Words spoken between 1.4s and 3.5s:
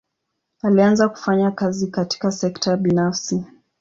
kazi katika sekta binafsi.